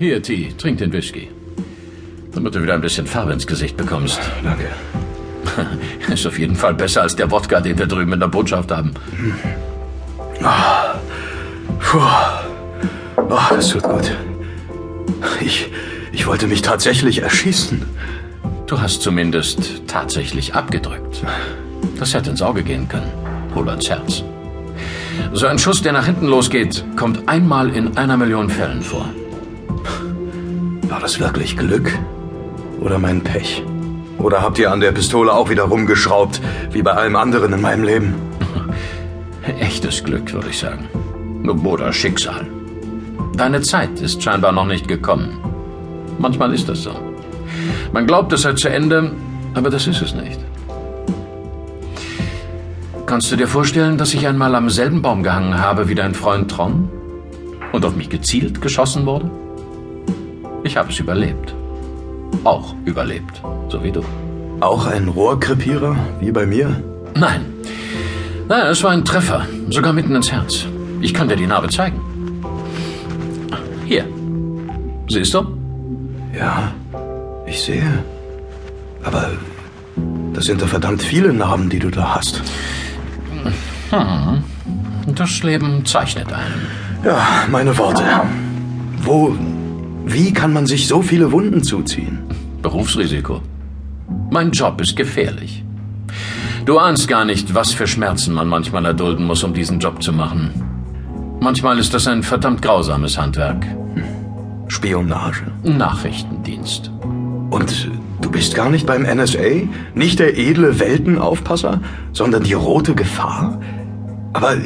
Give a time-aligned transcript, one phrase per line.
[0.00, 1.28] Hier, T, trink den Whisky.
[2.32, 4.20] Damit du wieder ein bisschen Farbe ins Gesicht bekommst.
[4.44, 4.68] Danke.
[6.12, 8.94] Ist auf jeden Fall besser als der Wodka, den wir drüben in der Botschaft haben.
[11.80, 11.98] Puh.
[13.16, 14.12] Oh, das tut gut.
[15.40, 15.68] Ich,
[16.12, 17.82] ich wollte mich tatsächlich erschießen.
[18.68, 21.24] Du hast zumindest tatsächlich abgedrückt.
[21.98, 23.10] Das hätte ins Auge gehen können.
[23.56, 24.22] Oder ins Herz.
[25.32, 29.08] So ein Schuss, der nach hinten losgeht, kommt einmal in einer Million Fällen vor.
[30.98, 31.96] War das wirklich Glück?
[32.80, 33.62] Oder mein Pech?
[34.18, 36.40] Oder habt ihr an der Pistole auch wieder rumgeschraubt,
[36.72, 38.14] wie bei allem anderen in meinem Leben?
[39.60, 40.88] Echtes Glück, würde ich sagen.
[41.64, 42.48] Oder Schicksal.
[43.36, 45.38] Deine Zeit ist scheinbar noch nicht gekommen.
[46.18, 46.98] Manchmal ist das so.
[47.92, 49.12] Man glaubt, es sei zu Ende,
[49.54, 50.40] aber das ist es nicht.
[53.06, 56.50] Kannst du dir vorstellen, dass ich einmal am selben Baum gehangen habe wie dein Freund
[56.50, 56.88] Tron?
[57.70, 59.30] Und auf mich gezielt geschossen wurde?
[60.68, 61.54] Ich habe es überlebt.
[62.44, 64.02] Auch überlebt, so wie du.
[64.60, 66.82] Auch ein Rohrkrepierer, wie bei mir?
[67.14, 67.40] Nein.
[68.48, 70.66] Nein, es war ein Treffer, sogar mitten ins Herz.
[71.00, 71.98] Ich kann dir die Narbe zeigen.
[73.86, 74.04] Hier.
[75.08, 75.46] Siehst du?
[76.38, 76.70] Ja,
[77.46, 78.04] ich sehe.
[79.02, 79.30] Aber
[80.34, 82.42] das sind doch verdammt viele Narben, die du da hast.
[83.88, 84.44] Hm.
[85.14, 86.66] Das Leben zeichnet einen.
[87.02, 88.04] Ja, meine Worte.
[88.98, 89.34] Wo,
[90.12, 92.20] wie kann man sich so viele Wunden zuziehen?
[92.62, 93.42] Berufsrisiko.
[94.30, 95.64] Mein Job ist gefährlich.
[96.64, 100.12] Du ahnst gar nicht, was für Schmerzen man manchmal erdulden muss, um diesen Job zu
[100.12, 100.50] machen.
[101.40, 103.66] Manchmal ist das ein verdammt grausames Handwerk.
[104.68, 105.46] Spionage.
[105.62, 106.90] Nachrichtendienst.
[107.50, 109.68] Und du bist gar nicht beim NSA?
[109.94, 111.80] Nicht der edle Weltenaufpasser,
[112.12, 113.60] sondern die rote Gefahr?
[114.32, 114.56] Aber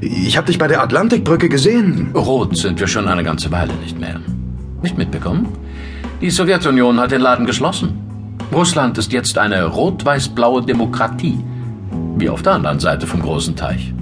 [0.00, 2.10] ich habe dich bei der Atlantikbrücke gesehen.
[2.14, 4.20] Rot sind wir schon eine ganze Weile nicht mehr.
[4.82, 5.48] Nicht mitbekommen?
[6.20, 7.98] Die Sowjetunion hat den Laden geschlossen.
[8.52, 11.38] Russland ist jetzt eine rot-weiß-blaue Demokratie.
[12.16, 13.92] Wie auf der anderen Seite vom großen Teich.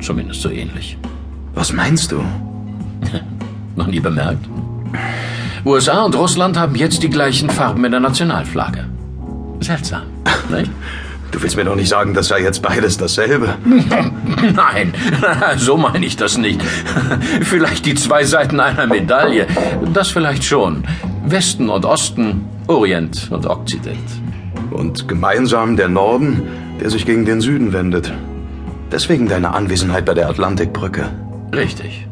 [0.00, 0.96] Zumindest so ähnlich.
[1.54, 2.22] Was meinst du?
[3.76, 4.46] Noch nie bemerkt?
[5.64, 8.84] USA und Russland haben jetzt die gleichen Farben in der Nationalflagge.
[9.60, 10.02] Seltsam,
[10.50, 10.70] nicht?
[11.32, 13.56] Du willst mir doch nicht sagen, das sei jetzt beides dasselbe.
[14.54, 14.94] Nein,
[15.56, 16.62] so meine ich das nicht.
[17.42, 19.46] Vielleicht die zwei Seiten einer Medaille.
[19.92, 20.84] Das vielleicht schon.
[21.24, 23.98] Westen und Osten, Orient und Okzident.
[24.70, 26.42] Und gemeinsam der Norden,
[26.80, 28.12] der sich gegen den Süden wendet.
[28.92, 31.08] Deswegen deine Anwesenheit bei der Atlantikbrücke.
[31.54, 32.06] Richtig.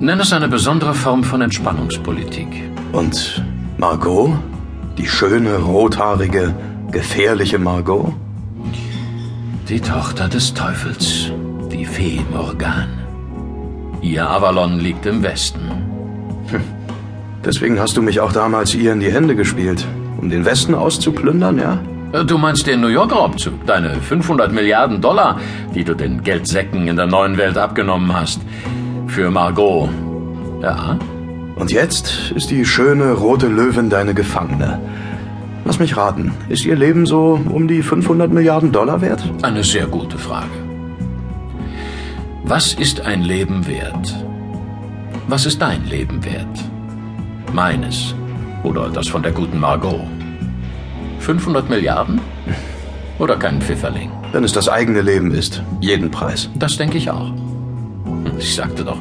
[0.00, 2.48] Nenn es eine besondere Form von Entspannungspolitik.
[2.92, 3.44] Und
[3.78, 4.32] Margot?
[4.98, 6.54] Die schöne, rothaarige,
[6.90, 8.12] gefährliche Margot?
[9.68, 11.30] Die Tochter des Teufels,
[11.70, 12.88] die Fee Morgan.
[14.02, 15.60] Ihr Avalon liegt im Westen.
[16.48, 16.60] Hm.
[17.44, 19.86] Deswegen hast du mich auch damals ihr in die Hände gespielt,
[20.20, 21.78] um den Westen auszuplündern, ja?
[22.24, 25.38] Du meinst den New Yorker Raubzug, deine 500 Milliarden Dollar,
[25.74, 28.40] die du den Geldsäcken in der neuen Welt abgenommen hast.
[29.06, 29.88] Für Margot.
[30.60, 30.98] Ja?
[31.54, 34.80] Und jetzt ist die schöne rote Löwin deine Gefangene.
[35.64, 39.22] Lass mich raten, ist Ihr Leben so um die 500 Milliarden Dollar wert?
[39.42, 40.50] Eine sehr gute Frage.
[42.44, 44.14] Was ist ein Leben wert?
[45.28, 46.64] Was ist dein Leben wert?
[47.52, 48.14] Meines
[48.64, 50.00] oder das von der guten Margot?
[51.20, 52.20] 500 Milliarden?
[53.18, 54.10] Oder kein Pfifferling?
[54.32, 56.48] Wenn es das eigene Leben ist, jeden Preis.
[56.56, 57.32] Das denke ich auch.
[58.38, 58.98] Ich sagte doch,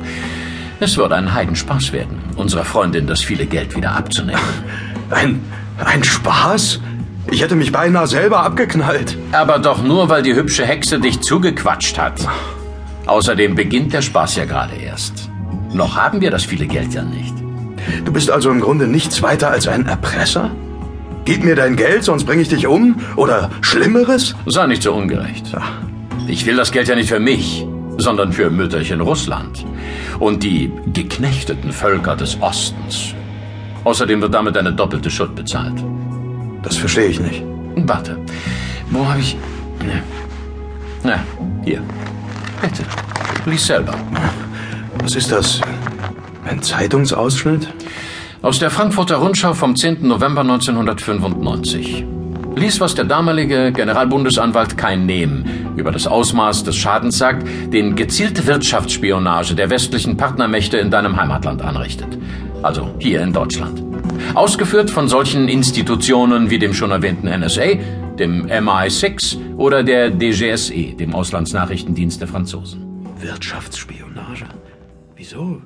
[0.82, 4.42] es würde ein Heidenspaß werden, unserer Freundin das viele Geld wieder abzunehmen.
[5.10, 5.42] Ein
[5.86, 6.80] ein Spaß?
[7.32, 9.18] Ich hätte mich beinahe selber abgeknallt.
[9.32, 12.28] Aber doch nur, weil die hübsche Hexe dich zugequatscht hat.
[13.06, 15.30] Außerdem beginnt der Spaß ja gerade erst.
[15.74, 17.34] Noch haben wir das viele Geld ja nicht.
[18.06, 20.52] Du bist also im Grunde nichts weiter als ein Erpresser?
[21.26, 22.96] Gib mir dein Geld, sonst bringe ich dich um?
[23.16, 24.36] Oder Schlimmeres?
[24.48, 25.46] Sei nicht so ungerecht.
[26.28, 27.66] Ich will das Geld ja nicht für mich,
[27.98, 29.66] sondern für Mütterchen Russland
[30.20, 33.14] und die geknechteten Völker des Ostens.
[33.84, 35.84] Außerdem wird damit eine doppelte Schuld bezahlt.
[36.64, 37.44] Das verstehe ich nicht.
[37.76, 38.18] Warte.
[38.92, 39.38] Wo habe ich.
[41.04, 41.20] Na,
[41.64, 41.82] hier.
[42.62, 42.84] Bitte.
[43.46, 43.94] Lies selber.
[45.02, 45.62] Was ist das?
[46.46, 47.70] Ein Zeitungsausschnitt?
[48.42, 50.08] Aus der Frankfurter Rundschau vom 10.
[50.08, 52.06] November 1995.
[52.56, 55.46] Lies, was der damalige Generalbundesanwalt Kein Nehm
[55.78, 61.62] über das Ausmaß des Schadens sagt, den gezielte Wirtschaftsspionage der westlichen Partnermächte in deinem Heimatland
[61.62, 62.18] anrichtet
[62.64, 63.84] also hier in Deutschland.
[64.36, 67.76] Ausgeführt von solchen Institutionen wie dem schon erwähnten NSA,
[68.18, 72.86] dem MI6 oder der DGSE, dem Auslandsnachrichtendienst der Franzosen.
[73.20, 74.46] Wirtschaftsspionage?
[75.16, 75.62] Wieso?